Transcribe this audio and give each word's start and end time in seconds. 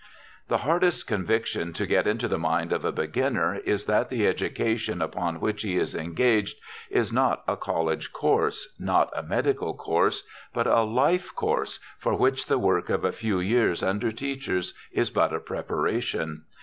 The 0.47 0.57
hardest 0.57 1.05
conviction 1.05 1.73
to 1.73 1.85
get 1.85 2.07
into 2.07 2.27
the 2.27 2.39
mind 2.39 2.71
of 2.73 2.83
a 2.83 2.91
beginner 2.91 3.59
is 3.65 3.85
that 3.85 4.09
the 4.09 4.25
education 4.25 4.99
upon 4.99 5.39
which 5.39 5.61
he 5.61 5.77
is 5.77 5.93
engaged 5.93 6.57
is 6.89 7.13
not 7.13 7.43
a 7.47 7.55
college 7.55 8.11
course, 8.11 8.73
not 8.79 9.11
a 9.15 9.21
medical 9.21 9.75
course, 9.75 10.23
but 10.55 10.65
a 10.65 10.81
life 10.81 11.35
course, 11.35 11.79
for 11.99 12.15
which 12.15 12.47
the 12.47 12.57
work 12.57 12.89
of 12.89 13.05
a 13.05 13.11
few 13.11 13.39
years 13.39 13.83
under 13.83 14.11
teachers 14.11 14.73
is 14.91 15.11
but 15.11 15.31
a 15.33 15.39
preparation. 15.39 16.45